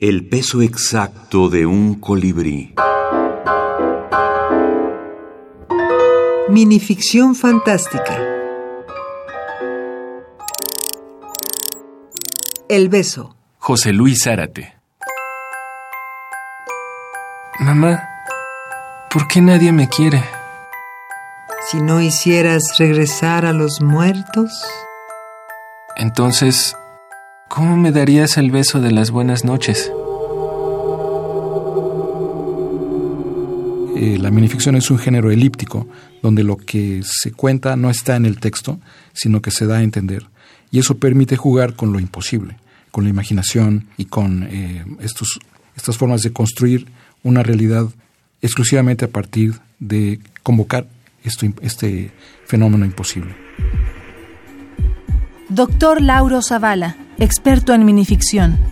El 0.00 0.26
peso 0.26 0.62
exacto 0.62 1.50
de 1.50 1.66
un 1.66 2.00
colibrí. 2.00 2.74
Minificción 6.48 7.34
fantástica. 7.34 8.18
El 12.66 12.88
beso. 12.88 13.36
José 13.58 13.92
Luis 13.92 14.24
Zárate. 14.24 14.74
Mamá, 17.58 18.08
¿por 19.10 19.28
qué 19.28 19.42
nadie 19.42 19.70
me 19.70 19.86
quiere? 19.90 20.24
Si 21.68 21.82
no 21.82 22.00
hicieras 22.00 22.78
regresar 22.78 23.44
a 23.44 23.52
los 23.52 23.82
muertos. 23.82 24.64
Entonces, 25.94 26.74
¿cómo 27.50 27.76
me 27.76 27.90
darías 27.90 28.38
el 28.38 28.52
beso 28.52 28.80
de 28.80 28.92
las 28.92 29.10
buenas 29.10 29.44
noches? 29.44 29.90
Eh, 33.96 34.18
la 34.18 34.30
minificción 34.30 34.76
es 34.76 34.88
un 34.90 34.98
género 34.98 35.32
elíptico, 35.32 35.88
donde 36.22 36.44
lo 36.44 36.56
que 36.56 37.02
se 37.04 37.32
cuenta 37.32 37.74
no 37.74 37.90
está 37.90 38.14
en 38.14 38.24
el 38.24 38.38
texto, 38.38 38.78
sino 39.12 39.42
que 39.42 39.50
se 39.50 39.66
da 39.66 39.78
a 39.78 39.82
entender. 39.82 40.26
Y 40.70 40.78
eso 40.78 40.98
permite 40.98 41.36
jugar 41.36 41.74
con 41.74 41.92
lo 41.92 41.98
imposible, 41.98 42.56
con 42.92 43.02
la 43.02 43.10
imaginación 43.10 43.88
y 43.96 44.04
con 44.04 44.44
eh, 44.44 44.84
estos, 45.00 45.40
estas 45.76 45.98
formas 45.98 46.22
de 46.22 46.32
construir 46.32 46.86
una 47.24 47.42
realidad 47.42 47.88
exclusivamente 48.40 49.06
a 49.06 49.08
partir 49.08 49.58
de 49.80 50.20
convocar 50.44 50.86
esto, 51.24 51.46
este 51.62 52.12
fenómeno 52.46 52.86
imposible. 52.86 53.34
Doctor 55.48 56.00
Lauro 56.00 56.42
Zavala, 56.42 56.96
experto 57.20 57.74
en 57.74 57.84
minificción. 57.84 58.69